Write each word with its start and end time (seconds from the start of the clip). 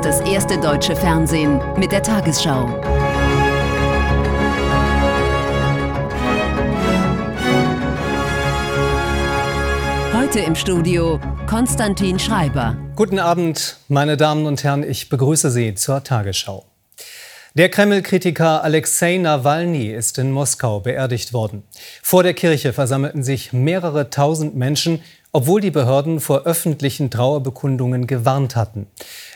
ist 0.00 0.06
das 0.06 0.20
erste 0.20 0.58
deutsche 0.58 0.96
Fernsehen 0.96 1.60
mit 1.76 1.92
der 1.92 2.02
Tagesschau. 2.02 2.68
Heute 10.14 10.38
im 10.40 10.54
Studio 10.54 11.20
Konstantin 11.46 12.18
Schreiber. 12.18 12.78
Guten 12.96 13.18
Abend, 13.18 13.76
meine 13.88 14.16
Damen 14.16 14.46
und 14.46 14.64
Herren, 14.64 14.88
ich 14.88 15.10
begrüße 15.10 15.50
Sie 15.50 15.74
zur 15.74 16.02
Tagesschau. 16.02 16.64
Der 17.54 17.68
Kreml-Kritiker 17.68 18.62
Alexei 18.62 19.18
Nawalny 19.18 19.88
ist 19.88 20.18
in 20.18 20.30
Moskau 20.30 20.80
beerdigt 20.80 21.32
worden. 21.32 21.64
Vor 22.00 22.22
der 22.22 22.32
Kirche 22.32 22.72
versammelten 22.72 23.24
sich 23.24 23.52
mehrere 23.52 24.08
tausend 24.08 24.54
Menschen, 24.54 25.02
obwohl 25.32 25.60
die 25.60 25.70
Behörden 25.70 26.20
vor 26.20 26.42
öffentlichen 26.42 27.10
Trauerbekundungen 27.10 28.06
gewarnt 28.06 28.56
hatten. 28.56 28.86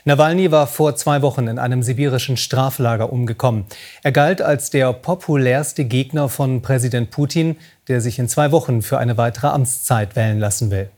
Nawalny 0.05 0.51
war 0.51 0.67
vor 0.67 0.97
zwei 0.97 1.23
Wochen 1.23 1.47
in 1.49 1.59
einem 1.59 1.83
sibirischen 1.83 2.37
Straflager 2.37 3.13
umgekommen. 3.13 3.65
Er 4.03 4.13
galt 4.13 4.43
als 4.43 4.71
der 4.71 4.93
populärste 4.93 5.85
Gegner 5.85 6.29
von 6.29 6.63
Präsident 6.63 7.11
Putin, 7.11 7.57
der 7.89 8.01
sich 8.01 8.19
in 8.19 8.29
zwei 8.29 8.53
Wochen 8.53 8.83
für 8.83 8.99
eine 8.99 9.17
weitere 9.17 9.49
Amtszeit 9.49 10.17
wählen 10.17 10.39
lassen 10.39 10.71
will. 10.71 10.91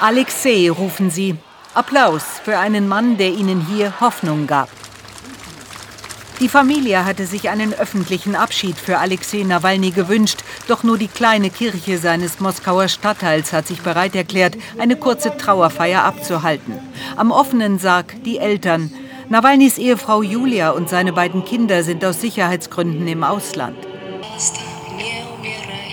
Alexei 0.00 0.70
rufen 0.70 1.10
sie. 1.10 1.36
Applaus 1.74 2.22
für 2.44 2.58
einen 2.58 2.86
Mann, 2.88 3.18
der 3.18 3.30
ihnen 3.30 3.66
hier 3.66 4.00
Hoffnung 4.00 4.46
gab. 4.46 4.68
Die 6.40 6.48
Familie 6.48 7.04
hatte 7.04 7.26
sich 7.26 7.48
einen 7.48 7.74
öffentlichen 7.74 8.36
Abschied 8.36 8.76
für 8.76 8.98
Alexei 8.98 9.42
Nawalny 9.42 9.90
gewünscht, 9.90 10.44
doch 10.68 10.84
nur 10.84 10.96
die 10.96 11.08
kleine 11.08 11.50
Kirche 11.50 11.98
seines 11.98 12.38
Moskauer 12.38 12.86
Stadtteils 12.86 13.52
hat 13.52 13.66
sich 13.66 13.80
bereit 13.82 14.14
erklärt, 14.14 14.56
eine 14.78 14.94
kurze 14.94 15.36
Trauerfeier 15.36 16.04
abzuhalten. 16.04 16.78
Am 17.16 17.32
offenen 17.32 17.80
Sarg 17.80 18.22
die 18.22 18.38
Eltern. 18.38 18.92
Nawalnys 19.28 19.78
Ehefrau 19.78 20.22
Julia 20.22 20.70
und 20.70 20.88
seine 20.88 21.12
beiden 21.12 21.44
Kinder 21.44 21.82
sind 21.82 22.04
aus 22.04 22.20
Sicherheitsgründen 22.20 23.08
im 23.08 23.24
Ausland. 23.24 23.76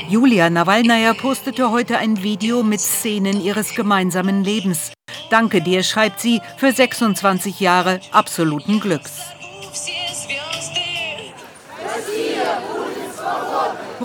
Julia 0.08 0.52
Nawalnaja 0.52 1.16
postete 1.16 1.72
heute 1.72 1.98
ein 1.98 2.22
Video 2.22 2.62
mit 2.62 2.82
Szenen 2.82 3.42
ihres 3.42 3.74
gemeinsamen 3.74 4.44
Lebens. 4.44 4.92
Danke 5.32 5.62
dir, 5.62 5.82
schreibt 5.82 6.20
sie, 6.20 6.40
für 6.58 6.72
26 6.72 7.60
Jahre 7.60 8.00
absoluten 8.12 8.80
Glücks. 8.80 9.35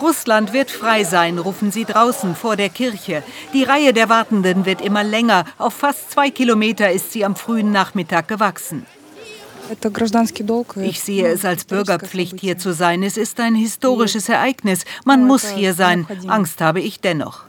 Russland 0.01 0.53
wird 0.53 0.71
frei 0.71 1.05
sein, 1.05 1.39
rufen 1.39 1.71
sie 1.71 1.85
draußen 1.85 2.35
vor 2.35 2.57
der 2.57 2.69
Kirche. 2.69 3.23
Die 3.53 3.65
Reihe 3.65 3.93
der 3.93 4.09
Wartenden 4.09 4.65
wird 4.65 4.81
immer 4.81 5.05
länger. 5.05 5.45
Auf 5.59 5.75
fast 5.75 6.13
zwei 6.13 6.31
Kilometer 6.31 6.91
ist 6.91 7.13
sie 7.13 7.25
am 7.25 7.37
frühen 7.37 7.73
Nachmittag 7.73 8.29
gewachsen. 8.29 8.87
Ich 10.83 11.01
sehe 11.01 11.29
es 11.29 11.45
als 11.45 11.65
Bürgerpflicht, 11.65 12.41
hier 12.41 12.59
zu 12.59 12.73
sein. 12.73 13.03
Es 13.03 13.17
ist 13.17 13.39
ein 13.39 13.55
historisches 13.55 14.29
Ereignis. 14.29 14.85
Man 15.05 15.25
muss 15.25 15.49
hier 15.49 15.75
sein. 15.75 16.07
Angst 16.27 16.61
habe 16.61 16.81
ich 16.81 17.01
dennoch. 17.01 17.45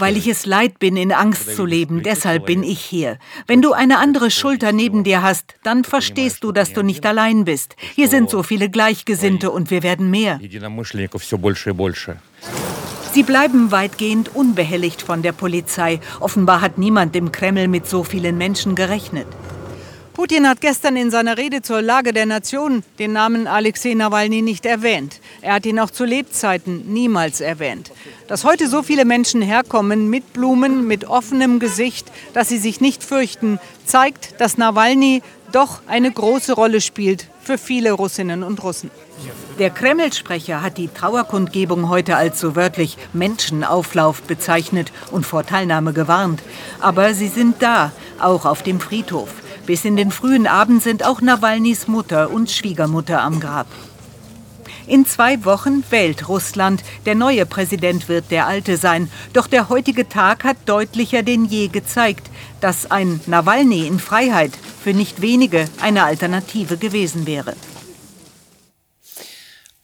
Weil 0.00 0.16
ich 0.16 0.26
es 0.28 0.46
leid 0.46 0.78
bin, 0.78 0.96
in 0.96 1.12
Angst 1.12 1.54
zu 1.54 1.64
leben, 1.64 2.02
deshalb 2.02 2.46
bin 2.46 2.62
ich 2.62 2.80
hier. 2.80 3.18
Wenn 3.46 3.62
du 3.62 3.72
eine 3.72 3.98
andere 3.98 4.30
Schulter 4.30 4.72
neben 4.72 5.04
dir 5.04 5.22
hast, 5.22 5.54
dann 5.62 5.84
verstehst 5.84 6.44
du, 6.44 6.52
dass 6.52 6.72
du 6.72 6.82
nicht 6.82 7.04
allein 7.06 7.44
bist. 7.44 7.76
Hier 7.94 8.08
sind 8.08 8.30
so 8.30 8.42
viele 8.42 8.68
Gleichgesinnte 8.70 9.50
und 9.50 9.70
wir 9.70 9.82
werden 9.82 10.10
mehr. 10.10 10.40
Sie 13.12 13.22
bleiben 13.22 13.70
weitgehend 13.70 14.34
unbehelligt 14.34 15.00
von 15.00 15.22
der 15.22 15.32
Polizei. 15.32 16.00
Offenbar 16.20 16.60
hat 16.60 16.76
niemand 16.76 17.16
im 17.16 17.32
Kreml 17.32 17.66
mit 17.66 17.88
so 17.88 18.04
vielen 18.04 18.36
Menschen 18.36 18.74
gerechnet. 18.74 19.26
Putin 20.16 20.48
hat 20.48 20.62
gestern 20.62 20.96
in 20.96 21.10
seiner 21.10 21.36
Rede 21.36 21.60
zur 21.60 21.82
Lage 21.82 22.14
der 22.14 22.24
Nation 22.24 22.82
den 22.98 23.12
Namen 23.12 23.46
Alexei 23.46 23.92
Nawalny 23.92 24.40
nicht 24.40 24.64
erwähnt. 24.64 25.20
Er 25.42 25.52
hat 25.52 25.66
ihn 25.66 25.78
auch 25.78 25.90
zu 25.90 26.06
Lebzeiten 26.06 26.90
niemals 26.90 27.42
erwähnt. 27.42 27.92
Dass 28.26 28.42
heute 28.42 28.66
so 28.66 28.82
viele 28.82 29.04
Menschen 29.04 29.42
herkommen 29.42 30.08
mit 30.08 30.32
Blumen, 30.32 30.86
mit 30.86 31.04
offenem 31.04 31.58
Gesicht, 31.58 32.10
dass 32.32 32.48
sie 32.48 32.56
sich 32.56 32.80
nicht 32.80 33.04
fürchten, 33.04 33.60
zeigt, 33.84 34.40
dass 34.40 34.56
Nawalny 34.56 35.20
doch 35.52 35.82
eine 35.86 36.10
große 36.10 36.54
Rolle 36.54 36.80
spielt 36.80 37.28
für 37.42 37.58
viele 37.58 37.92
Russinnen 37.92 38.42
und 38.42 38.62
Russen. 38.62 38.90
Der 39.58 39.68
Kreml-Sprecher 39.68 40.62
hat 40.62 40.78
die 40.78 40.88
Trauerkundgebung 40.88 41.90
heute 41.90 42.16
als 42.16 42.40
so 42.40 42.56
wörtlich 42.56 42.96
Menschenauflauf 43.12 44.22
bezeichnet 44.22 44.92
und 45.10 45.26
vor 45.26 45.44
Teilnahme 45.44 45.92
gewarnt. 45.92 46.42
Aber 46.80 47.12
sie 47.12 47.28
sind 47.28 47.56
da, 47.60 47.92
auch 48.18 48.46
auf 48.46 48.62
dem 48.62 48.80
Friedhof. 48.80 49.28
Bis 49.66 49.84
in 49.84 49.96
den 49.96 50.12
frühen 50.12 50.46
Abend 50.46 50.80
sind 50.80 51.04
auch 51.04 51.20
Nawalnys 51.20 51.88
Mutter 51.88 52.30
und 52.30 52.50
Schwiegermutter 52.50 53.20
am 53.20 53.40
Grab. 53.40 53.66
In 54.86 55.04
zwei 55.04 55.44
Wochen 55.44 55.82
wählt 55.90 56.28
Russland. 56.28 56.84
Der 57.04 57.16
neue 57.16 57.44
Präsident 57.44 58.08
wird 58.08 58.30
der 58.30 58.46
alte 58.46 58.76
sein. 58.76 59.10
Doch 59.32 59.48
der 59.48 59.68
heutige 59.68 60.08
Tag 60.08 60.44
hat 60.44 60.56
deutlicher 60.66 61.24
denn 61.24 61.44
je 61.44 61.66
gezeigt, 61.66 62.30
dass 62.60 62.88
ein 62.92 63.20
Nawalny 63.26 63.88
in 63.88 63.98
Freiheit 63.98 64.52
für 64.84 64.94
nicht 64.94 65.20
wenige 65.20 65.64
eine 65.80 66.04
Alternative 66.04 66.76
gewesen 66.76 67.26
wäre. 67.26 67.54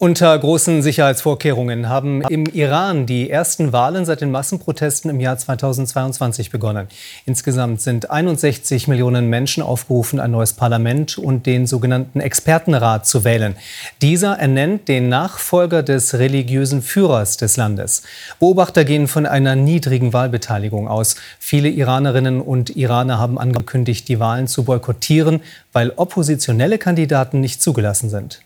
Unter 0.03 0.37
großen 0.37 0.81
Sicherheitsvorkehrungen 0.81 1.87
haben 1.87 2.23
im 2.23 2.45
Iran 2.47 3.05
die 3.05 3.29
ersten 3.29 3.71
Wahlen 3.71 4.03
seit 4.03 4.19
den 4.19 4.31
Massenprotesten 4.31 5.09
im 5.09 5.21
Jahr 5.21 5.37
2022 5.37 6.49
begonnen. 6.49 6.89
Insgesamt 7.25 7.79
sind 7.79 8.11
61 8.11 8.89
Millionen 8.89 9.29
Menschen 9.29 9.63
aufgerufen, 9.63 10.19
ein 10.19 10.31
neues 10.31 10.51
Parlament 10.51 11.17
und 11.17 11.45
den 11.45 11.67
sogenannten 11.67 12.19
Expertenrat 12.19 13.07
zu 13.07 13.23
wählen. 13.23 13.55
Dieser 14.01 14.37
ernennt 14.37 14.89
den 14.89 15.07
Nachfolger 15.07 15.83
des 15.83 16.15
religiösen 16.15 16.81
Führers 16.81 17.37
des 17.37 17.55
Landes. 17.55 18.03
Beobachter 18.41 18.83
gehen 18.83 19.07
von 19.07 19.25
einer 19.25 19.55
niedrigen 19.55 20.11
Wahlbeteiligung 20.11 20.89
aus. 20.89 21.15
Viele 21.39 21.69
Iranerinnen 21.69 22.41
und 22.41 22.75
Iraner 22.75 23.19
haben 23.19 23.39
angekündigt, 23.39 24.09
die 24.09 24.19
Wahlen 24.19 24.47
zu 24.47 24.65
boykottieren, 24.65 25.39
weil 25.71 25.93
oppositionelle 25.95 26.77
Kandidaten 26.77 27.39
nicht 27.39 27.61
zugelassen 27.61 28.09
sind. 28.09 28.41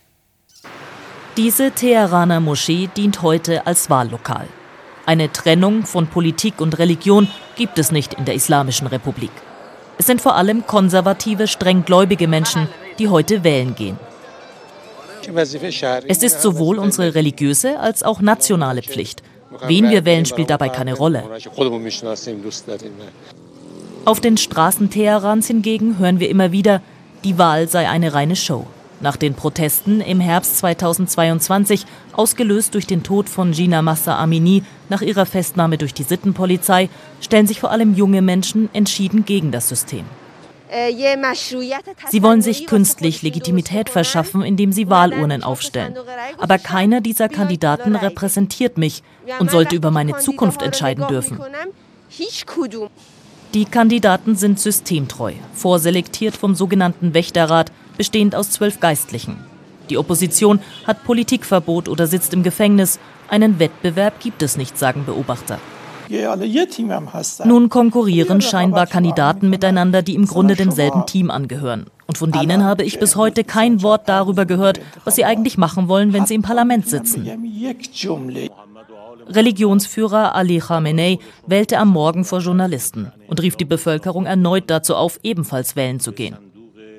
Diese 1.38 1.70
Teheraner 1.70 2.40
Moschee 2.40 2.90
dient 2.98 3.22
heute 3.22 3.68
als 3.68 3.92
Wahllokal. 3.92 4.48
Eine 5.06 5.32
Trennung 5.32 5.86
von 5.86 6.08
Politik 6.08 6.60
und 6.60 6.80
Religion 6.80 7.28
gibt 7.56 7.78
es 7.78 7.92
nicht 7.92 8.16
in 8.16 8.26
der 8.26 8.34
Islamischen 8.34 8.88
Republik. 8.88 9.30
Es 10.00 10.08
sind 10.08 10.20
vor 10.20 10.36
allem 10.36 10.66
konservative, 10.66 11.48
strenggläubige 11.48 12.28
Menschen, 12.28 12.68
die 12.98 13.10
heute 13.10 13.44
wählen 13.44 13.76
gehen. 13.76 14.00
Es 16.08 16.24
ist 16.24 16.42
sowohl 16.42 16.80
unsere 16.80 17.14
religiöse 17.14 17.80
als 17.80 18.02
auch 18.02 18.20
nationale 18.20 18.82
Pflicht. 18.82 19.22
Wen 19.68 19.92
wir 19.92 20.06
wählen, 20.06 20.26
spielt 20.26 20.50
dabei 20.50 20.70
keine 20.70 20.96
Rolle. 20.96 21.24
Auf 24.06 24.22
den 24.22 24.38
Straßen 24.38 24.90
Teherans 24.90 25.46
hingegen 25.46 26.00
hören 26.00 26.20
wir 26.20 26.30
immer 26.30 26.52
wieder, 26.52 26.82
die 27.24 27.38
Wahl 27.38 27.68
sei 27.68 27.88
eine 27.88 28.16
reine 28.16 28.36
Show. 28.36 28.66
Nach 29.00 29.16
den 29.16 29.36
Protesten 29.36 30.02
im 30.02 30.20
Herbst 30.20 30.58
2022, 30.58 31.86
ausgelöst 32.14 32.74
durch 32.74 32.88
den 32.88 33.04
Tod 33.04 33.30
von 33.30 33.52
Gina 33.52 33.82
Massa 33.84 34.18
Amini 34.18 34.64
nach 34.90 35.02
ihrer 35.02 35.28
Festnahme 35.28 35.78
durch 35.78 35.94
die 35.94 36.04
Sittenpolizei, 36.04 36.90
stellen 37.22 37.46
sich 37.46 37.60
vor 37.60 37.72
allem 37.72 37.94
junge 37.94 38.24
Menschen 38.24 38.70
entschieden 38.74 39.24
gegen 39.26 39.52
das 39.52 39.70
System. 39.70 40.06
Sie 42.10 42.24
wollen 42.24 42.42
sich 42.42 42.66
künstlich 42.66 43.22
Legitimität 43.22 43.90
verschaffen, 43.90 44.42
indem 44.42 44.72
sie 44.72 44.90
Wahlurnen 44.90 45.44
aufstellen. 45.44 45.96
Aber 46.38 46.58
keiner 46.58 47.00
dieser 47.00 47.30
Kandidaten 47.30 47.96
repräsentiert 47.96 48.78
mich 48.78 49.04
und 49.40 49.52
sollte 49.52 49.76
über 49.76 49.92
meine 49.92 50.18
Zukunft 50.18 50.62
entscheiden 50.62 51.08
dürfen. 51.08 51.40
Die 53.54 53.66
Kandidaten 53.66 54.36
sind 54.36 54.60
systemtreu, 54.60 55.34
vorselektiert 55.54 56.36
vom 56.36 56.54
sogenannten 56.54 57.14
Wächterrat, 57.14 57.72
bestehend 57.98 58.36
aus 58.36 58.52
zwölf 58.52 58.80
Geistlichen. 58.80 59.38
Die 59.90 59.98
Opposition 59.98 60.60
hat 60.86 61.04
Politikverbot 61.04 61.90
oder 61.90 62.08
sitzt 62.08 62.34
im 62.34 62.44
Gefängnis. 62.44 63.00
Einen 63.30 63.60
Wettbewerb 63.60 64.20
gibt 64.20 64.42
es 64.42 64.58
nicht, 64.58 64.78
sagen 64.78 65.06
Beobachter. 65.06 65.60
Nun 67.46 67.70
konkurrieren 67.70 68.42
scheinbar 68.42 68.88
Kandidaten 68.88 69.50
miteinander, 69.50 70.02
die 70.02 70.16
im 70.16 70.26
Grunde 70.26 70.56
demselben 70.56 71.06
Team 71.06 71.30
angehören. 71.30 71.88
Und 72.06 72.18
von 72.18 72.32
denen 72.32 72.64
habe 72.64 72.84
ich 72.84 73.00
bis 73.00 73.18
heute 73.18 73.44
kein 73.44 73.82
Wort 73.82 74.08
darüber 74.08 74.46
gehört, 74.46 74.80
was 75.04 75.16
sie 75.16 75.26
eigentlich 75.26 75.58
machen 75.58 75.90
wollen, 75.90 76.14
wenn 76.14 76.26
sie 76.26 76.36
im 76.36 76.42
Parlament 76.42 76.88
sitzen. 76.88 77.28
Religionsführer 79.30 80.34
Ali 80.36 80.60
Khamenei 80.60 81.20
wählte 81.46 81.78
am 81.80 81.90
Morgen 81.90 82.24
vor 82.24 82.40
Journalisten 82.40 83.12
und 83.28 83.42
rief 83.42 83.58
die 83.58 83.66
Bevölkerung 83.66 84.26
erneut 84.26 84.66
dazu 84.68 84.96
auf, 84.96 85.20
ebenfalls 85.24 85.76
wählen 85.76 86.00
zu 86.00 86.14
gehen. 86.14 86.38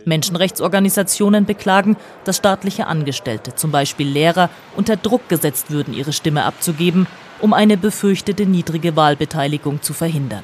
Menschenrechtsorganisationen 0.05 1.45
beklagen, 1.45 1.97
dass 2.25 2.37
staatliche 2.37 2.87
Angestellte, 2.87 3.55
zum 3.55 3.71
Beispiel 3.71 4.09
Lehrer, 4.09 4.51
unter 4.77 4.97
Druck 4.97 5.29
gesetzt 5.29 5.71
würden, 5.71 5.95
ihre 5.95 6.13
Stimme 6.13 6.45
abzugeben, 6.45 7.07
um 7.41 7.53
eine 7.53 7.77
befürchtete 7.77 8.47
niedrige 8.47 8.97
Wahlbeteiligung 8.97 9.83
zu 9.83 9.93
verhindern. 9.93 10.43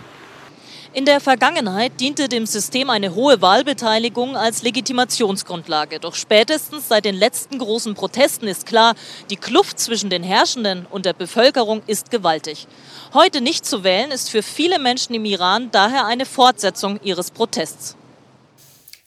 In 0.94 1.06
der 1.06 1.20
Vergangenheit 1.20 1.98
diente 1.98 2.28
dem 2.28 2.46
System 2.46 2.88
eine 2.88 3.16
hohe 3.16 3.42
Wahlbeteiligung 3.42 4.36
als 4.36 4.62
Legitimationsgrundlage. 4.62 5.98
Doch 5.98 6.14
spätestens 6.14 6.86
seit 6.86 7.04
den 7.04 7.16
letzten 7.16 7.58
großen 7.58 7.94
Protesten 7.94 8.46
ist 8.46 8.64
klar, 8.64 8.94
die 9.28 9.36
Kluft 9.36 9.80
zwischen 9.80 10.08
den 10.08 10.22
Herrschenden 10.22 10.86
und 10.88 11.04
der 11.04 11.12
Bevölkerung 11.12 11.82
ist 11.88 12.12
gewaltig. 12.12 12.68
Heute 13.12 13.40
nicht 13.40 13.66
zu 13.66 13.82
wählen 13.82 14.12
ist 14.12 14.30
für 14.30 14.44
viele 14.44 14.78
Menschen 14.78 15.16
im 15.16 15.24
Iran 15.24 15.68
daher 15.72 16.06
eine 16.06 16.26
Fortsetzung 16.26 17.00
ihres 17.02 17.32
Protests. 17.32 17.96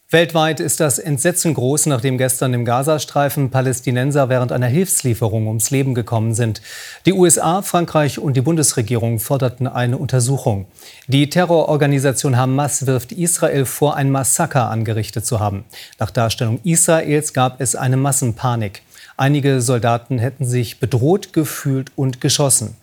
Weltweit 0.10 0.62
ist 0.62 0.80
das 0.80 1.00
Entsetzen 1.00 1.54
groß, 1.54 1.88
nachdem 1.88 2.18
gestern 2.18 2.54
im 2.54 2.64
Gazastreifen 2.64 3.50
Palästinenser 3.50 4.30
während 4.30 4.54
einer 4.54 4.68
Hilfslieferung 4.68 5.48
ums 5.48 5.70
Leben 5.70 5.94
gekommen 5.96 6.34
sind. 6.34 6.62
Die 7.06 7.12
USA, 7.12 7.62
Frankreich 7.62 8.18
und 8.18 8.38
die 8.38 8.42
Bundesregierung 8.42 9.20
forderten 9.20 9.68
eine 9.68 9.98
Untersuchung. 9.98 10.66
Die 11.08 11.30
Terrororganisation 11.30 12.38
Hamas 12.38 12.88
wirft 12.88 13.12
Israel 13.12 13.66
vor, 13.66 13.98
ein 13.98 14.10
Massaker 14.10 14.70
angerichtet 14.70 15.26
zu 15.26 15.42
haben. 15.42 15.66
Nach 16.00 16.10
Darstellung 16.10 16.62
Israels 16.64 17.34
gab 17.34 17.60
es 17.60 17.76
eine 17.76 17.98
Massenpanik. 17.98 18.84
Einige 19.18 19.60
Soldaten 19.60 20.20
hätten 20.20 20.46
sich 20.46 20.80
bedroht 20.80 21.34
gefühlt 21.34 21.92
und 21.98 22.22
geschossen. 22.22 22.78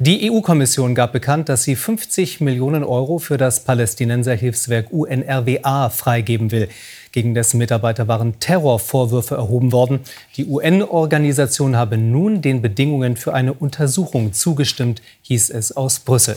Die 0.00 0.28
EU-Kommission 0.28 0.96
gab 0.96 1.12
bekannt, 1.12 1.48
dass 1.48 1.62
sie 1.62 1.76
50 1.76 2.40
Millionen 2.40 2.82
Euro 2.82 3.20
für 3.20 3.36
das 3.36 3.60
Palästinenserhilfswerk 3.60 4.88
UNRWA 4.90 5.88
freigeben 5.88 6.50
will. 6.50 6.68
Gegen 7.12 7.32
dessen 7.32 7.58
Mitarbeiter 7.58 8.08
waren 8.08 8.40
Terrorvorwürfe 8.40 9.36
erhoben 9.36 9.70
worden. 9.70 10.00
Die 10.36 10.46
UN-Organisation 10.46 11.76
habe 11.76 11.96
nun 11.96 12.42
den 12.42 12.60
Bedingungen 12.60 13.16
für 13.16 13.34
eine 13.34 13.52
Untersuchung 13.52 14.32
zugestimmt, 14.32 15.00
hieß 15.22 15.50
es 15.50 15.70
aus 15.70 16.00
Brüssel. 16.00 16.36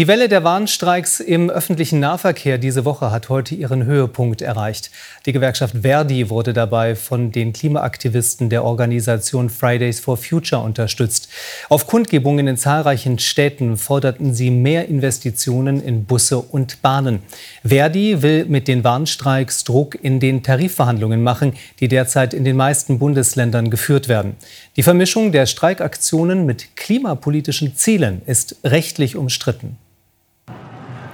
Die 0.00 0.06
Welle 0.06 0.28
der 0.28 0.44
Warnstreiks 0.44 1.18
im 1.18 1.50
öffentlichen 1.50 1.98
Nahverkehr 1.98 2.58
diese 2.58 2.84
Woche 2.84 3.10
hat 3.10 3.28
heute 3.28 3.56
ihren 3.56 3.84
Höhepunkt 3.84 4.40
erreicht. 4.40 4.92
Die 5.26 5.32
Gewerkschaft 5.32 5.78
Verdi 5.82 6.30
wurde 6.30 6.52
dabei 6.52 6.94
von 6.94 7.32
den 7.32 7.52
Klimaaktivisten 7.52 8.50
der 8.50 8.62
Organisation 8.64 9.50
Fridays 9.50 9.98
for 9.98 10.16
Future 10.16 10.62
unterstützt. 10.62 11.28
Auf 11.68 11.88
Kundgebungen 11.88 12.46
in 12.46 12.56
zahlreichen 12.56 13.18
Städten 13.18 13.76
forderten 13.76 14.32
sie 14.32 14.52
mehr 14.52 14.88
Investitionen 14.88 15.82
in 15.82 16.04
Busse 16.04 16.38
und 16.38 16.80
Bahnen. 16.82 17.20
Verdi 17.64 18.22
will 18.22 18.44
mit 18.44 18.68
den 18.68 18.84
Warnstreiks 18.84 19.64
Druck 19.64 19.98
in 20.00 20.20
den 20.20 20.44
Tarifverhandlungen 20.44 21.22
machen, 21.22 21.54
die 21.80 21.88
derzeit 21.88 22.32
in 22.32 22.44
den 22.44 22.56
meisten 22.56 23.00
Bundesländern 23.00 23.70
geführt 23.70 24.08
werden. 24.08 24.36
Die 24.76 24.84
Vermischung 24.84 25.32
der 25.32 25.46
Streikaktionen 25.46 26.46
mit 26.46 26.76
klimapolitischen 26.76 27.74
Zielen 27.74 28.22
ist 28.24 28.56
rechtlich 28.64 29.16
umstritten. 29.16 29.76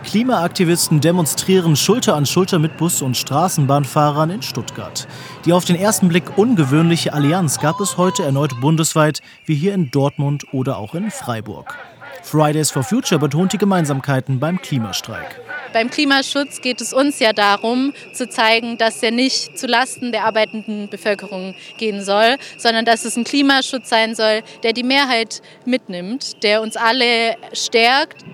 Klimaaktivisten 0.07 1.01
demonstrieren 1.01 1.75
Schulter 1.75 2.15
an 2.15 2.27
Schulter 2.27 2.61
mit 2.61 2.77
Bus- 2.77 3.03
und 3.03 3.17
Straßenbahnfahrern 3.17 4.31
in 4.31 4.41
Stuttgart. 4.41 5.09
Die 5.45 5.53
auf 5.53 5.65
den 5.65 5.75
ersten 5.75 6.09
Blick 6.09 6.39
ungewöhnliche 6.39 7.13
Allianz 7.13 7.59
gab 7.59 7.81
es 7.81 7.97
heute 7.97 8.23
erneut 8.23 8.61
bundesweit, 8.61 9.21
wie 9.47 9.57
hier 9.57 9.75
in 9.75 9.91
Dortmund 9.91 10.47
oder 10.53 10.79
auch 10.79 10.95
in 10.95 11.11
Freiburg. 11.11 11.77
Fridays 12.23 12.71
for 12.71 12.85
Future 12.85 13.19
betont 13.19 13.53
die 13.53 13.59
Gemeinsamkeiten 13.59 14.39
beim 14.39 14.63
Klimastreik. 14.63 15.41
Beim 15.73 15.91
Klimaschutz 15.91 16.61
geht 16.61 16.81
es 16.81 16.93
uns 16.93 17.19
ja 17.19 17.33
darum, 17.33 17.93
zu 18.13 18.29
zeigen, 18.29 18.79
dass 18.79 19.03
er 19.03 19.11
nicht 19.11 19.59
zu 19.59 19.67
Lasten 19.67 20.13
der 20.13 20.25
arbeitenden 20.25 20.89
Bevölkerung 20.89 21.57
gehen 21.79 22.03
soll, 22.03 22.37
sondern 22.59 22.85
dass 22.85 23.05
es 23.05 23.17
ein 23.17 23.25
Klimaschutz 23.25 23.89
sein 23.89 24.15
soll, 24.15 24.43
der 24.63 24.73
die 24.73 24.85
Mehrheit 24.85 25.43
mitnimmt, 25.65 26.43
der 26.45 26.63
uns 26.63 26.77
alle 26.77 27.37
stärkt. 27.53 28.25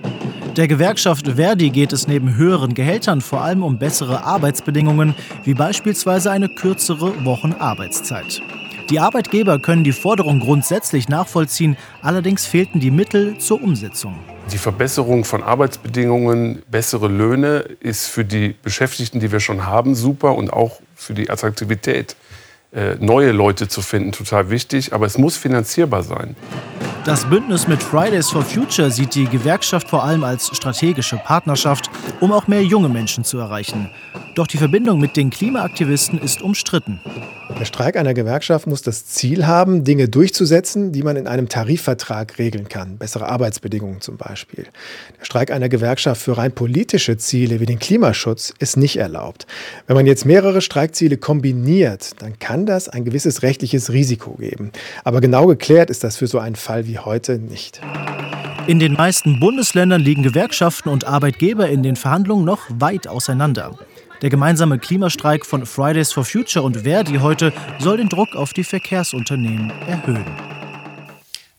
Der 0.57 0.69
Gewerkschaft 0.69 1.27
Verdi 1.37 1.71
geht 1.71 1.95
es 1.95 2.07
neben 2.07 2.37
höheren 2.37 2.75
Gehältern 2.75 3.23
vor 3.23 3.41
allem 3.41 3.63
um 3.63 3.79
bessere 3.79 4.25
Arbeitsbedingungen, 4.25 5.15
wie 5.45 5.55
beispielsweise 5.55 6.31
eine 6.31 6.51
kürzere 6.51 7.25
Wochenarbeitszeit. 7.25 8.43
Die 8.91 9.01
Arbeitgeber 9.01 9.59
können 9.59 9.83
die 9.83 9.93
Forderung 9.93 10.41
grundsätzlich 10.41 11.09
nachvollziehen, 11.09 11.79
allerdings 12.03 12.45
fehlten 12.45 12.81
die 12.81 12.91
Mittel 12.91 13.39
zur 13.39 13.63
Umsetzung. 13.63 14.19
Die 14.53 14.59
Verbesserung 14.59 15.25
von 15.25 15.43
Arbeitsbedingungen, 15.43 16.61
bessere 16.71 17.09
Löhne 17.09 17.65
ist 17.81 18.09
für 18.09 18.27
die 18.27 18.55
Beschäftigten, 18.63 19.21
die 19.21 19.33
wir 19.33 19.41
schon 19.41 19.65
haben, 19.65 19.95
super 19.95 20.35
und 20.35 20.53
auch 20.53 20.81
für 20.95 21.15
die 21.15 21.31
Attraktivität, 21.31 22.15
äh, 22.75 22.97
neue 23.01 23.33
Leute 23.33 23.69
zu 23.69 23.81
finden, 23.81 24.13
total 24.13 24.51
wichtig. 24.51 24.93
Aber 24.93 25.07
es 25.07 25.17
muss 25.17 25.39
finanzierbar 25.39 26.03
sein. 26.03 26.37
Das 27.05 27.25
Bündnis 27.25 27.67
mit 27.67 27.83
Fridays 27.83 28.31
for 28.31 28.43
Future 28.43 28.89
sieht 28.93 29.17
die 29.17 29.25
Gewerkschaft 29.25 29.89
vor 29.89 30.05
allem 30.05 30.23
als 30.23 30.57
strategische 30.57 31.17
Partnerschaft, 31.17 31.91
um 32.21 32.31
auch 32.31 32.47
mehr 32.47 32.63
junge 32.63 32.89
Menschen 32.89 33.25
zu 33.25 33.39
erreichen. 33.39 33.91
Doch 34.37 34.47
die 34.47 34.57
Verbindung 34.57 35.01
mit 35.01 35.17
den 35.17 35.31
Klimaaktivisten 35.31 36.21
ist 36.21 36.43
umstritten. 36.43 37.01
Der 37.59 37.65
Streik 37.65 37.97
einer 37.97 38.15
Gewerkschaft 38.15 38.67
muss 38.67 38.83
das 38.83 39.07
Ziel 39.07 39.47
haben, 39.47 39.85
Dinge 39.85 40.09
durchzusetzen, 40.09 40.93
die 40.93 41.03
man 41.03 41.17
in 41.17 41.27
einem 41.27 41.49
Tarifvertrag 41.49 42.39
regeln 42.39 42.69
kann. 42.69 42.99
Bessere 42.99 43.29
Arbeitsbedingungen 43.29 44.01
zum 44.01 44.17
Beispiel. 44.17 44.67
Der 45.19 45.25
Streik 45.25 45.51
einer 45.51 45.69
Gewerkschaft 45.69 46.21
für 46.23 46.37
rein 46.39 46.53
politische 46.53 47.17
Ziele 47.17 47.61
wie 47.61 47.67
den 47.67 47.79
Klimaschutz 47.79 48.53
ist 48.59 48.77
nicht 48.77 48.97
erlaubt. 48.97 49.47
Wenn 49.87 49.97
man 49.97 50.07
jetzt 50.07 50.25
mehrere 50.25 50.61
Streikziele 50.61 51.19
kombiniert, 51.19 52.21
dann 52.21 52.39
kann 52.39 52.67
das 52.67 52.89
ein 52.89 53.05
gewisses 53.05 53.43
rechtliches 53.43 53.93
Risiko 53.93 54.33
geben. 54.33 54.73
Aber 55.05 55.21
genau 55.21 55.47
geklärt 55.47 55.91
ist 55.91 56.03
das 56.05 56.17
für 56.17 56.27
so 56.27 56.39
einen 56.39 56.57
Fall 56.57 56.87
wie 56.87 56.99
heute 56.99 57.39
nicht. 57.39 57.81
In 58.67 58.79
den 58.79 58.93
meisten 58.93 59.41
Bundesländern 59.41 60.01
liegen 60.01 60.23
Gewerkschaften 60.23 60.89
und 60.89 61.05
Arbeitgeber 61.05 61.69
in 61.69 61.83
den 61.83 61.97
Verhandlungen 61.97 62.45
noch 62.45 62.61
weit 62.69 63.09
auseinander. 63.09 63.77
Der 64.23 64.31
gemeinsame 64.31 64.79
Klimastreik 64.79 65.45
von 65.45 65.67
Fridays 65.67 66.13
for 66.13 66.25
Future 66.25 66.65
und 66.65 66.85
Verdi 66.85 67.17
heute 67.17 67.53
soll 67.81 67.97
den 67.97 68.09
Druck 68.09 68.37
auf 68.37 68.53
die 68.53 68.63
Verkehrsunternehmen 68.63 69.73
erhöhen. 69.89 70.62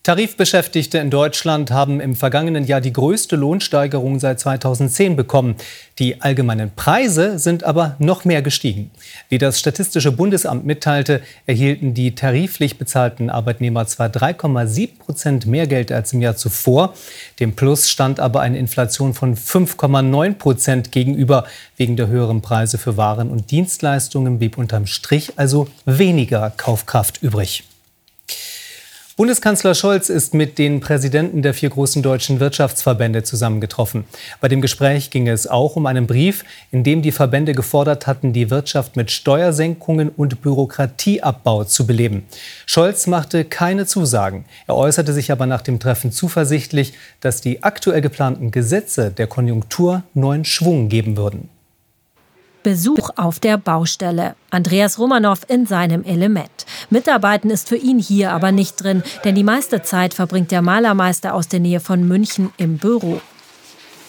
Tarifbeschäftigte 0.05 0.97
in 0.97 1.09
Deutschland 1.09 1.71
haben 1.71 2.01
im 2.01 2.17
vergangenen 2.17 2.65
Jahr 2.65 2.81
die 2.81 2.91
größte 2.91 3.37
Lohnsteigerung 3.37 4.19
seit 4.19 4.37
2010 4.37 5.15
bekommen. 5.15 5.55
Die 5.97 6.21
allgemeinen 6.21 6.71
Preise 6.75 7.39
sind 7.39 7.63
aber 7.63 7.95
noch 7.99 8.25
mehr 8.25 8.41
gestiegen. 8.41 8.91
Wie 9.29 9.37
das 9.37 9.59
Statistische 9.59 10.11
Bundesamt 10.11 10.65
mitteilte, 10.65 11.21
erhielten 11.45 11.93
die 11.93 12.15
tariflich 12.15 12.77
bezahlten 12.77 13.29
Arbeitnehmer 13.29 13.87
zwar 13.87 14.09
3,7 14.09 14.99
Prozent 14.99 15.45
mehr 15.45 15.67
Geld 15.67 15.89
als 15.89 16.11
im 16.11 16.19
Jahr 16.19 16.35
zuvor, 16.35 16.95
dem 17.39 17.55
Plus 17.55 17.89
stand 17.89 18.19
aber 18.19 18.41
eine 18.41 18.57
Inflation 18.57 19.13
von 19.13 19.37
5,9 19.37 20.33
Prozent 20.33 20.91
gegenüber. 20.91 21.45
Wegen 21.77 21.95
der 21.95 22.07
höheren 22.07 22.41
Preise 22.41 22.77
für 22.77 22.97
Waren 22.97 23.29
und 23.29 23.51
Dienstleistungen 23.51 24.37
blieb 24.37 24.57
unterm 24.57 24.85
Strich 24.85 25.31
also 25.37 25.69
weniger 25.85 26.51
Kaufkraft 26.57 27.23
übrig. 27.23 27.63
Bundeskanzler 29.15 29.75
Scholz 29.75 30.09
ist 30.09 30.33
mit 30.33 30.57
den 30.57 30.79
Präsidenten 30.79 31.43
der 31.43 31.53
vier 31.53 31.69
großen 31.69 32.01
deutschen 32.01 32.39
Wirtschaftsverbände 32.39 33.21
zusammengetroffen. 33.21 34.05
Bei 34.41 34.47
dem 34.47 34.59
Gespräch 34.59 35.11
ging 35.11 35.27
es 35.27 35.45
auch 35.45 35.75
um 35.75 35.85
einen 35.85 36.07
Brief, 36.07 36.43
in 36.71 36.83
dem 36.83 37.03
die 37.03 37.11
Verbände 37.11 37.53
gefordert 37.53 38.07
hatten, 38.07 38.33
die 38.33 38.49
Wirtschaft 38.49 38.95
mit 38.95 39.11
Steuersenkungen 39.11 40.09
und 40.09 40.41
Bürokratieabbau 40.41 41.63
zu 41.65 41.85
beleben. 41.85 42.25
Scholz 42.65 43.05
machte 43.05 43.45
keine 43.45 43.85
Zusagen. 43.85 44.45
Er 44.65 44.75
äußerte 44.77 45.13
sich 45.13 45.31
aber 45.31 45.45
nach 45.45 45.61
dem 45.61 45.79
Treffen 45.79 46.11
zuversichtlich, 46.11 46.93
dass 47.21 47.39
die 47.39 47.61
aktuell 47.61 48.01
geplanten 48.01 48.49
Gesetze 48.49 49.11
der 49.11 49.27
Konjunktur 49.27 50.01
neuen 50.15 50.43
Schwung 50.43 50.89
geben 50.89 51.17
würden. 51.17 51.49
Besuch 52.63 53.09
auf 53.17 53.39
der 53.39 53.57
Baustelle. 53.57 54.35
Andreas 54.49 54.97
Romanow 54.97 55.39
in 55.47 55.65
seinem 55.65 56.03
Element. 56.03 56.65
Mitarbeiten 56.89 57.49
ist 57.49 57.69
für 57.69 57.75
ihn 57.75 57.99
hier 57.99 58.31
aber 58.31 58.51
nicht 58.51 58.81
drin, 58.81 59.03
denn 59.23 59.35
die 59.35 59.43
meiste 59.43 59.81
Zeit 59.81 60.13
verbringt 60.13 60.51
der 60.51 60.61
Malermeister 60.61 61.33
aus 61.33 61.47
der 61.47 61.59
Nähe 61.59 61.79
von 61.79 62.07
München 62.07 62.51
im 62.57 62.77
Büro. 62.77 63.21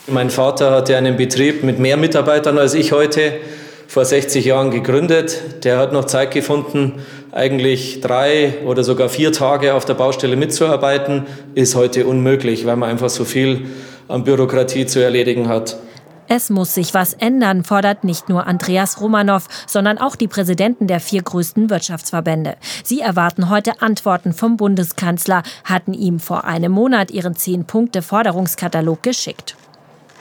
Mein 0.07 0.31
Vater 0.31 0.71
hatte 0.71 0.97
einen 0.97 1.17
Betrieb 1.17 1.65
mit 1.65 1.79
mehr 1.79 1.97
Mitarbeitern 1.97 2.59
als 2.59 2.75
ich 2.75 2.93
heute, 2.93 3.33
vor 3.89 4.05
60 4.05 4.45
Jahren 4.45 4.71
gegründet. 4.71 5.65
Der 5.65 5.79
hat 5.79 5.93
noch 5.93 6.05
Zeit 6.05 6.31
gefunden, 6.31 7.01
eigentlich 7.33 8.01
drei 8.01 8.55
oder 8.65 8.83
sogar 8.83 9.09
vier 9.09 9.33
Tage 9.33 9.75
auf 9.75 9.85
der 9.85 9.95
Baustelle 9.95 10.37
mitzuarbeiten. 10.37 11.27
Ist 11.55 11.75
heute 11.75 12.07
unmöglich, 12.07 12.67
weil 12.67 12.77
man 12.77 12.91
einfach 12.91 13.11
so 13.11 13.25
viel 13.25 13.67
an 14.09 14.25
Bürokratie 14.25 14.87
zu 14.87 15.03
erledigen 15.03 15.49
hat. 15.49 15.77
Es 16.27 16.49
muss 16.49 16.75
sich 16.75 16.95
was 16.95 17.13
ändern, 17.13 17.65
fordert 17.65 18.03
nicht 18.03 18.31
nur 18.31 18.47
Andreas 18.47 19.01
Romanow, 19.01 19.47
sondern 19.67 19.99
auch 19.99 20.17
die 20.17 20.27
Präsidenten 20.27 20.87
der 20.87 21.01
vier 21.01 21.23
größten 21.23 21.69
Wirtschaftsverbände. 21.69 22.57
Sie 22.83 23.01
erwarten 23.01 23.51
heute 23.51 23.83
Antworten 23.83 24.33
vom 24.33 24.57
Bundeskanzler, 24.57 25.43
hatten 25.65 25.93
ihm 25.93 26.21
vor 26.21 26.45
einem 26.45 26.73
Monat 26.73 27.11
ihren 27.11 27.37
Zehn-Punkte-Forderungskatalog 27.37 29.03
geschickt. 29.03 29.57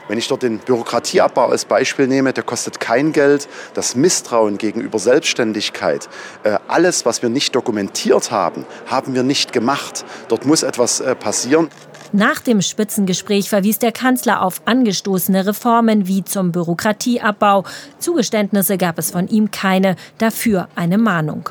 Wenn 0.10 0.18
ich 0.18 0.28
dort 0.28 0.44
den 0.44 0.60
Bürokratieabbau 0.60 1.48
als 1.48 1.64
Beispiel 1.64 2.08
nehme, 2.08 2.34
der 2.34 2.44
kostet 2.44 2.82
kein 2.82 3.14
Geld. 3.14 3.48
Das 3.74 3.96
Misstrauen 3.96 4.58
gegenüber 4.58 5.00
Selbstständigkeit, 5.00 6.10
äh, 6.44 6.58
alles, 6.68 7.06
was 7.06 7.22
wir 7.22 7.30
nicht 7.30 7.56
dokumentiert 7.56 8.30
haben, 8.30 8.66
haben 8.88 9.16
wir 9.16 9.24
nicht 9.24 9.54
gemacht. 9.54 10.04
Dort 10.28 10.46
muss 10.46 10.64
etwas 10.64 11.00
äh, 11.00 11.16
passieren. 11.16 11.70
Nach 12.15 12.39
dem 12.39 12.62
Spitzengespräch 12.62 13.50
verwies 13.50 13.79
der 13.79 13.91
Kanzler 13.91 14.43
auf 14.43 14.62
angestoßene 14.65 15.48
Reformen 15.48 16.08
wie 16.08 16.24
zum 16.24 16.51
Bürokratieabbau. 16.51 17.63
Zugeständnisse 17.98 18.77
gab 18.77 19.00
es 19.00 19.10
von 19.10 19.27
ihm 19.27 19.50
keine, 19.50 19.96
dafür 20.20 20.67
eine 20.75 21.00
Mahnung. 21.00 21.50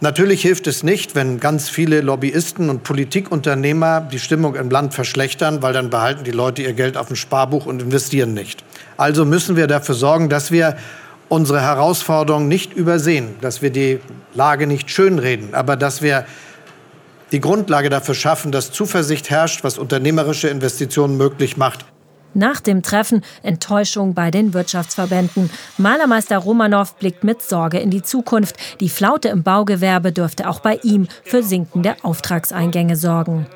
Natürlich 0.00 0.42
hilft 0.42 0.66
es 0.66 0.82
nicht, 0.82 1.14
wenn 1.14 1.38
ganz 1.38 1.68
viele 1.68 2.00
Lobbyisten 2.00 2.70
und 2.70 2.82
Politikunternehmer 2.82 4.00
die 4.00 4.18
Stimmung 4.18 4.56
im 4.56 4.68
Land 4.68 4.94
verschlechtern, 4.94 5.62
weil 5.62 5.72
dann 5.72 5.90
behalten 5.90 6.24
die 6.24 6.32
Leute 6.32 6.62
ihr 6.62 6.72
Geld 6.72 6.96
auf 6.96 7.06
dem 7.06 7.16
Sparbuch 7.16 7.64
und 7.64 7.80
investieren 7.80 8.34
nicht. 8.34 8.64
Also 8.96 9.24
müssen 9.24 9.54
wir 9.54 9.68
dafür 9.68 9.94
sorgen, 9.94 10.28
dass 10.28 10.50
wir 10.50 10.76
unsere 11.28 11.62
Herausforderungen 11.62 12.48
nicht 12.48 12.74
übersehen, 12.74 13.36
dass 13.40 13.62
wir 13.62 13.70
die 13.70 14.00
Lage 14.34 14.66
nicht 14.66 14.90
schönreden, 14.90 15.54
aber 15.54 15.76
dass 15.76 16.02
wir 16.02 16.26
die 17.32 17.40
Grundlage 17.40 17.90
dafür 17.90 18.14
schaffen, 18.14 18.52
dass 18.52 18.72
Zuversicht 18.72 19.30
herrscht, 19.30 19.64
was 19.64 19.78
unternehmerische 19.78 20.48
Investitionen 20.48 21.16
möglich 21.16 21.56
macht. 21.56 21.84
Nach 22.34 22.60
dem 22.60 22.82
Treffen 22.82 23.22
Enttäuschung 23.42 24.14
bei 24.14 24.30
den 24.32 24.54
Wirtschaftsverbänden. 24.54 25.50
Malermeister 25.78 26.38
Romanow 26.38 26.92
blickt 26.96 27.22
mit 27.22 27.42
Sorge 27.42 27.78
in 27.78 27.90
die 27.90 28.02
Zukunft. 28.02 28.56
Die 28.80 28.88
Flaute 28.88 29.28
im 29.28 29.44
Baugewerbe 29.44 30.10
dürfte 30.10 30.48
auch 30.48 30.58
bei 30.58 30.80
ihm 30.82 31.06
für 31.22 31.44
sinkende 31.44 31.94
Auftragseingänge 32.02 32.96
sorgen. 32.96 33.46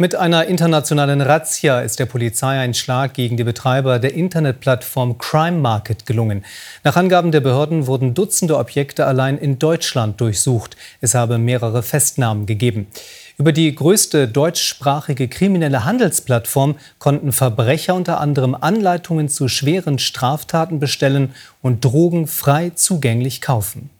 Mit 0.00 0.14
einer 0.14 0.46
internationalen 0.46 1.20
Razzia 1.20 1.82
ist 1.82 1.98
der 1.98 2.06
Polizei 2.06 2.58
ein 2.58 2.72
Schlag 2.72 3.12
gegen 3.12 3.36
die 3.36 3.44
Betreiber 3.44 3.98
der 3.98 4.14
Internetplattform 4.14 5.18
Crime 5.18 5.58
Market 5.58 6.06
gelungen. 6.06 6.42
Nach 6.84 6.96
Angaben 6.96 7.32
der 7.32 7.40
Behörden 7.40 7.86
wurden 7.86 8.14
Dutzende 8.14 8.56
Objekte 8.56 9.04
allein 9.04 9.36
in 9.36 9.58
Deutschland 9.58 10.18
durchsucht. 10.18 10.78
Es 11.02 11.14
habe 11.14 11.36
mehrere 11.36 11.82
Festnahmen 11.82 12.46
gegeben. 12.46 12.86
Über 13.36 13.52
die 13.52 13.74
größte 13.74 14.26
deutschsprachige 14.26 15.28
kriminelle 15.28 15.84
Handelsplattform 15.84 16.76
konnten 16.98 17.32
Verbrecher 17.32 17.94
unter 17.94 18.20
anderem 18.20 18.54
Anleitungen 18.58 19.28
zu 19.28 19.48
schweren 19.48 19.98
Straftaten 19.98 20.78
bestellen 20.78 21.34
und 21.60 21.84
Drogen 21.84 22.26
frei 22.26 22.70
zugänglich 22.74 23.42
kaufen. 23.42 23.90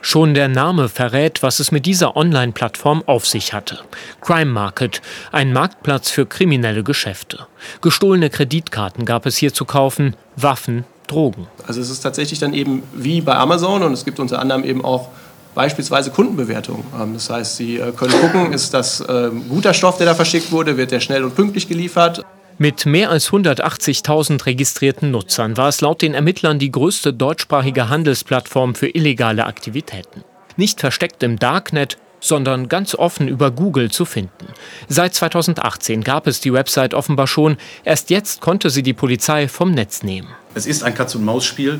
Schon 0.00 0.34
der 0.34 0.48
Name 0.48 0.88
verrät, 0.88 1.42
was 1.42 1.60
es 1.60 1.72
mit 1.72 1.86
dieser 1.86 2.16
Online-Plattform 2.16 3.02
auf 3.06 3.26
sich 3.26 3.52
hatte. 3.52 3.80
Crime 4.20 4.52
Market, 4.52 5.02
ein 5.32 5.52
Marktplatz 5.52 6.10
für 6.10 6.26
kriminelle 6.26 6.84
Geschäfte. 6.84 7.46
Gestohlene 7.82 8.30
Kreditkarten 8.30 9.04
gab 9.04 9.26
es 9.26 9.36
hier 9.36 9.52
zu 9.52 9.64
kaufen, 9.64 10.14
Waffen, 10.36 10.84
Drogen. 11.08 11.48
Also 11.66 11.80
es 11.80 11.90
ist 11.90 12.00
tatsächlich 12.00 12.38
dann 12.38 12.54
eben 12.54 12.82
wie 12.94 13.20
bei 13.20 13.34
Amazon 13.34 13.82
und 13.82 13.92
es 13.92 14.04
gibt 14.04 14.20
unter 14.20 14.38
anderem 14.38 14.64
eben 14.64 14.84
auch 14.84 15.08
beispielsweise 15.54 16.10
Kundenbewertungen. 16.10 16.84
Ähm, 17.00 17.14
das 17.14 17.30
heißt, 17.30 17.56
Sie 17.56 17.78
äh, 17.78 17.92
können 17.92 18.12
gucken, 18.20 18.52
ist 18.52 18.72
das 18.74 19.04
ähm, 19.08 19.48
guter 19.48 19.74
Stoff, 19.74 19.96
der 19.96 20.06
da 20.06 20.14
verschickt 20.14 20.52
wurde, 20.52 20.76
wird 20.76 20.92
der 20.92 21.00
schnell 21.00 21.24
und 21.24 21.34
pünktlich 21.34 21.68
geliefert. 21.68 22.24
Mit 22.60 22.86
mehr 22.86 23.10
als 23.10 23.30
180.000 23.30 24.44
registrierten 24.44 25.12
Nutzern 25.12 25.56
war 25.56 25.68
es 25.68 25.80
laut 25.80 26.02
den 26.02 26.14
Ermittlern 26.14 26.58
die 26.58 26.72
größte 26.72 27.12
deutschsprachige 27.12 27.88
Handelsplattform 27.88 28.74
für 28.74 28.88
illegale 28.88 29.46
Aktivitäten. 29.46 30.24
Nicht 30.56 30.80
versteckt 30.80 31.22
im 31.22 31.38
Darknet, 31.38 31.98
sondern 32.18 32.68
ganz 32.68 32.96
offen 32.96 33.28
über 33.28 33.52
Google 33.52 33.92
zu 33.92 34.04
finden. 34.04 34.48
Seit 34.88 35.14
2018 35.14 36.02
gab 36.02 36.26
es 36.26 36.40
die 36.40 36.52
Website 36.52 36.94
offenbar 36.94 37.28
schon. 37.28 37.58
Erst 37.84 38.10
jetzt 38.10 38.40
konnte 38.40 38.70
sie 38.70 38.82
die 38.82 38.92
Polizei 38.92 39.46
vom 39.46 39.70
Netz 39.70 40.02
nehmen. 40.02 40.26
Es 40.56 40.66
ist 40.66 40.82
ein 40.82 40.96
Katz-und-Maus-Spiel. 40.96 41.78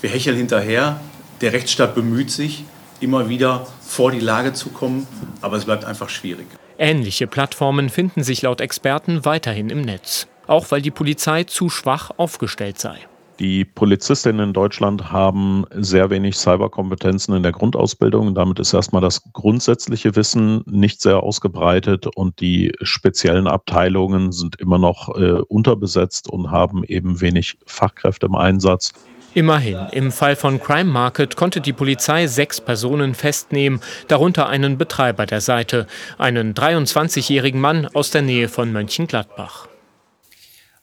Wir 0.00 0.08
hecheln 0.08 0.38
hinterher. 0.38 0.98
Der 1.42 1.52
Rechtsstaat 1.52 1.94
bemüht 1.94 2.30
sich, 2.30 2.64
immer 3.00 3.28
wieder 3.28 3.66
vor 3.86 4.12
die 4.12 4.20
Lage 4.20 4.54
zu 4.54 4.70
kommen, 4.70 5.06
aber 5.42 5.58
es 5.58 5.66
bleibt 5.66 5.84
einfach 5.84 6.08
schwierig. 6.08 6.46
Ähnliche 6.78 7.26
Plattformen 7.26 7.88
finden 7.88 8.22
sich 8.22 8.42
laut 8.42 8.60
Experten 8.60 9.24
weiterhin 9.24 9.70
im 9.70 9.80
Netz, 9.80 10.26
auch 10.46 10.70
weil 10.70 10.82
die 10.82 10.90
Polizei 10.90 11.44
zu 11.44 11.70
schwach 11.70 12.10
aufgestellt 12.18 12.78
sei. 12.78 12.98
Die 13.38 13.66
Polizistinnen 13.66 14.48
in 14.48 14.52
Deutschland 14.54 15.10
haben 15.10 15.64
sehr 15.70 16.08
wenig 16.08 16.36
Cyberkompetenzen 16.36 17.34
in 17.34 17.42
der 17.42 17.52
Grundausbildung. 17.52 18.34
Damit 18.34 18.58
ist 18.58 18.72
erstmal 18.72 19.02
das 19.02 19.22
grundsätzliche 19.32 20.16
Wissen 20.16 20.62
nicht 20.66 21.02
sehr 21.02 21.22
ausgebreitet 21.22 22.06
und 22.14 22.40
die 22.40 22.72
speziellen 22.80 23.46
Abteilungen 23.46 24.32
sind 24.32 24.58
immer 24.58 24.78
noch 24.78 25.14
äh, 25.16 25.40
unterbesetzt 25.48 26.30
und 26.30 26.50
haben 26.50 26.82
eben 26.84 27.20
wenig 27.20 27.58
Fachkräfte 27.66 28.26
im 28.26 28.36
Einsatz. 28.36 28.94
Immerhin, 29.36 29.88
im 29.92 30.12
Fall 30.12 30.34
von 30.34 30.62
Crime 30.62 30.90
Market 30.90 31.36
konnte 31.36 31.60
die 31.60 31.74
Polizei 31.74 32.26
sechs 32.26 32.58
Personen 32.58 33.14
festnehmen, 33.14 33.82
darunter 34.08 34.48
einen 34.48 34.78
Betreiber 34.78 35.26
der 35.26 35.42
Seite, 35.42 35.86
einen 36.16 36.54
23-jährigen 36.54 37.60
Mann 37.60 37.86
aus 37.92 38.10
der 38.10 38.22
Nähe 38.22 38.48
von 38.48 38.72
Mönchengladbach. 38.72 39.68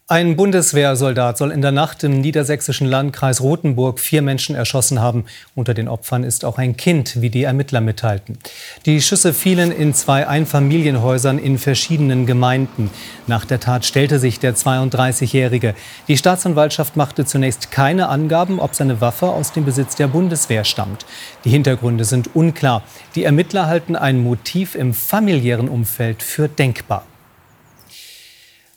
Ein 0.10 0.36
Bundeswehrsoldat 0.36 1.38
soll 1.38 1.52
in 1.52 1.62
der 1.62 1.72
Nacht 1.72 2.04
im 2.04 2.20
niedersächsischen 2.20 2.88
Landkreis 2.88 3.40
Rothenburg 3.40 4.02
vier 4.02 4.22
Menschen 4.22 4.54
erschossen 4.54 5.00
haben. 5.00 5.24
Unter 5.56 5.74
den 5.74 5.88
Opfern 5.88 6.26
ist 6.26 6.44
auch 6.44 6.58
ein 6.58 6.76
Kind, 6.76 7.22
wie 7.22 7.30
die 7.30 7.44
Ermittler 7.44 7.80
mitteilten. 7.80 8.38
Die 8.86 9.02
Schüsse 9.02 9.34
fielen 9.34 9.72
in 9.72 9.94
zwei 9.94 10.28
Einfamilienhäusern 10.28 11.40
in 11.40 11.58
verschiedenen 11.58 12.26
Gemeinden. 12.26 12.90
Nach 13.28 13.46
der 13.46 13.62
Tat 13.62 13.86
stellte 13.86 14.20
sich 14.20 14.40
der 14.40 14.58
32-Jährige. 14.58 15.74
Die 16.10 16.18
Staatsanwaltschaft 16.18 16.98
machte 16.98 17.24
zunächst 17.24 17.72
keine 17.72 18.10
Angaben, 18.10 18.60
ob 18.60 18.76
seine 18.76 19.00
Waffe 19.00 19.28
aus 19.28 19.54
dem 19.54 19.64
Besitz 19.64 19.96
der 19.96 20.10
Bundeswehr 20.10 20.66
stammt. 20.66 21.06
Die 21.46 21.50
Hintergründe 21.50 22.04
sind 22.04 22.36
unklar. 22.36 22.84
Die 23.16 23.24
Ermittler 23.24 23.68
halten 23.68 23.96
ein 23.96 24.22
Motiv 24.22 24.76
im 24.76 24.94
familiären 24.94 25.70
Umfeld 25.70 26.24
für 26.24 26.50
denkbar. 26.50 27.06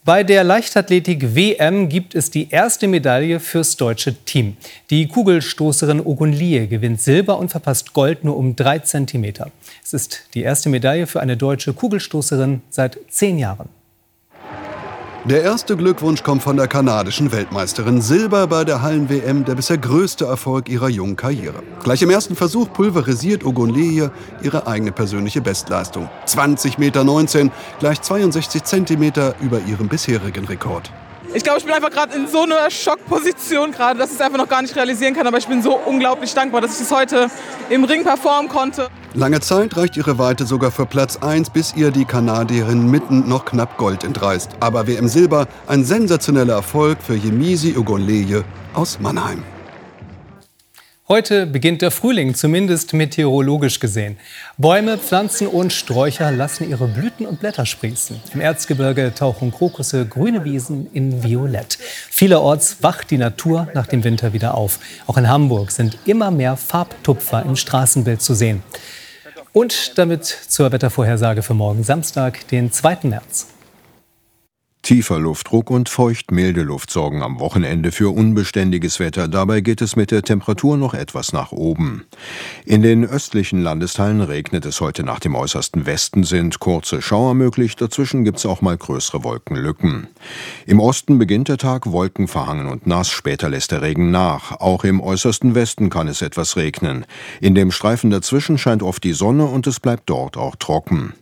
Bei 0.06 0.22
der 0.22 0.44
Leichtathletik 0.44 1.34
WM 1.34 1.88
gibt 1.88 2.14
es 2.14 2.30
die 2.30 2.48
erste 2.48 2.86
Medaille 2.86 3.40
fürs 3.40 3.76
deutsche 3.76 4.14
Team. 4.14 4.56
Die 4.88 5.08
Kugelstoßerin 5.08 5.98
Ogun 5.98 6.32
Lie 6.32 6.68
gewinnt 6.68 7.00
Silber 7.00 7.40
und 7.40 7.48
verpasst 7.48 7.92
Gold 7.92 8.22
nur 8.22 8.36
um 8.36 8.54
drei 8.54 8.78
Zentimeter. 8.78 9.50
Es 9.82 9.92
ist 9.92 10.28
die 10.34 10.42
erste 10.42 10.68
Medaille 10.68 11.08
für 11.08 11.18
eine 11.18 11.36
deutsche 11.36 11.72
Kugelstoßerin 11.72 12.62
seit 12.70 13.00
zehn 13.08 13.40
Jahren. 13.40 13.68
Der 15.28 15.42
erste 15.42 15.76
Glückwunsch 15.76 16.22
kommt 16.22 16.44
von 16.44 16.56
der 16.56 16.68
kanadischen 16.68 17.32
Weltmeisterin. 17.32 18.00
Silber 18.00 18.46
bei 18.46 18.62
der 18.62 18.82
Hallen-WM, 18.82 19.44
der 19.44 19.56
bisher 19.56 19.76
größte 19.76 20.24
Erfolg 20.24 20.68
ihrer 20.68 20.88
jungen 20.88 21.16
Karriere. 21.16 21.64
Gleich 21.82 22.00
im 22.02 22.10
ersten 22.10 22.36
Versuch 22.36 22.72
pulverisiert 22.72 23.44
Ogunleye 23.44 24.12
ihre 24.42 24.68
eigene 24.68 24.92
persönliche 24.92 25.40
Bestleistung. 25.40 26.08
20,19 26.28 26.78
Meter, 26.78 27.52
gleich 27.80 28.00
62 28.02 28.62
Zentimeter 28.62 29.34
über 29.40 29.58
ihrem 29.66 29.88
bisherigen 29.88 30.44
Rekord. 30.44 30.92
Ich 31.34 31.42
glaube, 31.42 31.58
ich 31.58 31.64
bin 31.64 31.74
einfach 31.74 31.90
gerade 31.90 32.14
in 32.14 32.28
so 32.28 32.42
einer 32.42 32.70
Schockposition 32.70 33.72
gerade, 33.72 33.98
dass 33.98 34.10
ich 34.10 34.14
es 34.14 34.20
einfach 34.20 34.38
noch 34.38 34.48
gar 34.48 34.62
nicht 34.62 34.76
realisieren 34.76 35.12
kann. 35.12 35.26
Aber 35.26 35.38
ich 35.38 35.48
bin 35.48 35.60
so 35.60 35.74
unglaublich 35.74 36.32
dankbar, 36.34 36.60
dass 36.60 36.76
ich 36.76 36.86
es 36.86 36.92
heute 36.92 37.28
im 37.68 37.82
Ring 37.82 38.04
performen 38.04 38.48
konnte. 38.48 38.88
Lange 39.16 39.40
Zeit 39.40 39.74
reicht 39.78 39.96
ihre 39.96 40.18
Weite 40.18 40.44
sogar 40.44 40.70
für 40.70 40.84
Platz 40.84 41.16
1, 41.16 41.48
bis 41.48 41.74
ihr 41.74 41.90
die 41.90 42.04
Kanadierin 42.04 42.90
mitten 42.90 43.26
noch 43.26 43.46
knapp 43.46 43.78
Gold 43.78 44.04
entreißt. 44.04 44.50
Aber 44.60 44.86
WM 44.86 45.08
Silber, 45.08 45.48
ein 45.66 45.86
sensationeller 45.86 46.52
Erfolg 46.52 46.98
für 47.00 47.14
Yemisi 47.14 47.74
Ogonleye 47.78 48.44
aus 48.74 49.00
Mannheim. 49.00 49.42
Heute 51.08 51.46
beginnt 51.46 51.80
der 51.80 51.92
Frühling, 51.92 52.34
zumindest 52.34 52.92
meteorologisch 52.92 53.80
gesehen. 53.80 54.18
Bäume, 54.58 54.98
Pflanzen 54.98 55.46
und 55.46 55.72
Sträucher 55.72 56.30
lassen 56.30 56.68
ihre 56.68 56.86
Blüten 56.86 57.24
und 57.24 57.40
Blätter 57.40 57.64
sprießen. 57.64 58.20
Im 58.34 58.42
Erzgebirge 58.42 59.14
tauchen 59.14 59.50
Krokusse, 59.50 60.04
grüne 60.04 60.44
Wiesen 60.44 60.88
in 60.92 61.22
Violett. 61.22 61.78
Vielerorts 62.10 62.82
wacht 62.82 63.10
die 63.10 63.18
Natur 63.18 63.68
nach 63.72 63.86
dem 63.86 64.04
Winter 64.04 64.34
wieder 64.34 64.56
auf. 64.56 64.78
Auch 65.06 65.16
in 65.16 65.30
Hamburg 65.30 65.70
sind 65.70 65.96
immer 66.04 66.30
mehr 66.30 66.58
Farbtupfer 66.58 67.44
im 67.46 67.56
Straßenbild 67.56 68.20
zu 68.20 68.34
sehen. 68.34 68.62
Und 69.56 69.96
damit 69.96 70.26
zur 70.26 70.70
Wettervorhersage 70.70 71.40
für 71.40 71.54
morgen 71.54 71.82
Samstag, 71.82 72.46
den 72.48 72.70
2. 72.70 72.98
März. 73.04 73.46
Tiefer 74.86 75.18
Luftdruck 75.18 75.70
und 75.70 75.88
feucht-milde 75.88 76.62
Luft 76.62 76.92
sorgen 76.92 77.20
am 77.20 77.40
Wochenende 77.40 77.90
für 77.90 78.14
unbeständiges 78.14 79.00
Wetter. 79.00 79.26
Dabei 79.26 79.60
geht 79.60 79.80
es 79.82 79.96
mit 79.96 80.12
der 80.12 80.22
Temperatur 80.22 80.76
noch 80.76 80.94
etwas 80.94 81.32
nach 81.32 81.50
oben. 81.50 82.04
In 82.64 82.82
den 82.82 83.04
östlichen 83.04 83.60
Landesteilen 83.60 84.20
regnet 84.20 84.64
es 84.64 84.80
heute 84.80 85.02
nach 85.02 85.18
dem 85.18 85.34
äußersten 85.34 85.86
Westen, 85.86 86.22
sind 86.22 86.60
kurze 86.60 87.02
Schauer 87.02 87.34
möglich, 87.34 87.74
dazwischen 87.74 88.22
gibt 88.22 88.38
es 88.38 88.46
auch 88.46 88.60
mal 88.60 88.76
größere 88.76 89.24
Wolkenlücken. 89.24 90.06
Im 90.66 90.78
Osten 90.78 91.18
beginnt 91.18 91.48
der 91.48 91.58
Tag 91.58 91.90
wolkenverhangen 91.90 92.68
und 92.68 92.86
nass, 92.86 93.10
später 93.10 93.48
lässt 93.48 93.72
der 93.72 93.82
Regen 93.82 94.12
nach. 94.12 94.52
Auch 94.60 94.84
im 94.84 95.00
äußersten 95.00 95.56
Westen 95.56 95.90
kann 95.90 96.06
es 96.06 96.22
etwas 96.22 96.56
regnen. 96.56 97.06
In 97.40 97.56
dem 97.56 97.72
Streifen 97.72 98.10
dazwischen 98.10 98.56
scheint 98.56 98.84
oft 98.84 99.02
die 99.02 99.14
Sonne 99.14 99.46
und 99.46 99.66
es 99.66 99.80
bleibt 99.80 100.08
dort 100.08 100.36
auch 100.36 100.54
trocken. 100.54 101.14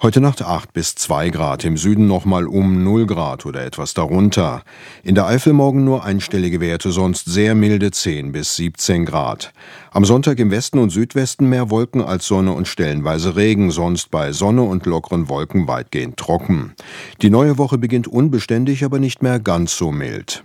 Heute 0.00 0.20
Nacht 0.20 0.42
8 0.42 0.72
bis 0.72 0.94
2 0.94 1.30
Grad, 1.30 1.64
im 1.64 1.76
Süden 1.76 2.06
nochmal 2.06 2.46
um 2.46 2.84
0 2.84 3.06
Grad 3.06 3.44
oder 3.46 3.64
etwas 3.64 3.94
darunter. 3.94 4.62
In 5.02 5.16
der 5.16 5.26
Eifel 5.26 5.52
morgen 5.52 5.82
nur 5.82 6.04
einstellige 6.04 6.60
Werte, 6.60 6.92
sonst 6.92 7.24
sehr 7.24 7.56
milde 7.56 7.90
10 7.90 8.30
bis 8.30 8.54
17 8.54 9.06
Grad. 9.06 9.52
Am 9.90 10.04
Sonntag 10.04 10.38
im 10.38 10.52
Westen 10.52 10.78
und 10.78 10.90
Südwesten 10.90 11.48
mehr 11.48 11.68
Wolken 11.70 12.00
als 12.00 12.28
Sonne 12.28 12.52
und 12.52 12.68
stellenweise 12.68 13.34
Regen, 13.34 13.72
sonst 13.72 14.12
bei 14.12 14.30
Sonne 14.30 14.62
und 14.62 14.86
lockeren 14.86 15.28
Wolken 15.28 15.66
weitgehend 15.66 16.16
trocken. 16.16 16.74
Die 17.20 17.30
neue 17.30 17.58
Woche 17.58 17.76
beginnt 17.76 18.06
unbeständig, 18.06 18.84
aber 18.84 19.00
nicht 19.00 19.20
mehr 19.20 19.40
ganz 19.40 19.76
so 19.76 19.90
mild. 19.90 20.44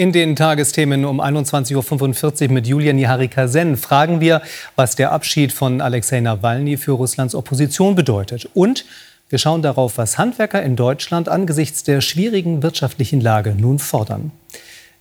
In 0.00 0.12
den 0.12 0.34
Tagesthemen 0.34 1.04
um 1.04 1.20
21.45 1.20 2.46
Uhr 2.46 2.52
mit 2.54 2.66
Julian 2.66 2.96
Yaharika-Sen 2.96 3.76
fragen 3.76 4.22
wir, 4.22 4.40
was 4.74 4.96
der 4.96 5.12
Abschied 5.12 5.52
von 5.52 5.82
Alexei 5.82 6.20
Nawalny 6.20 6.78
für 6.78 6.92
Russlands 6.92 7.34
Opposition 7.34 7.96
bedeutet. 7.96 8.48
Und 8.54 8.86
wir 9.28 9.38
schauen 9.38 9.60
darauf, 9.60 9.98
was 9.98 10.16
Handwerker 10.16 10.62
in 10.62 10.74
Deutschland 10.74 11.28
angesichts 11.28 11.84
der 11.84 12.00
schwierigen 12.00 12.62
wirtschaftlichen 12.62 13.20
Lage 13.20 13.54
nun 13.54 13.78
fordern. 13.78 14.32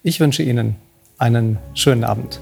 Ich 0.04 0.20
wünsche 0.20 0.44
Ihnen 0.44 0.76
einen 1.18 1.60
schönen 1.76 2.04
Abend. 2.04 2.42